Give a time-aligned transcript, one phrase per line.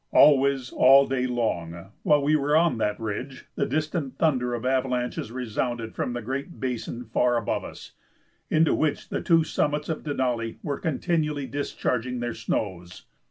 [0.11, 5.31] Always all day long, while we were on that ridge, the distant thunder of avalanches
[5.31, 7.91] resounded from the great basin far above us,
[8.49, 13.05] into which the two summits of Denali were continually discharging their snows.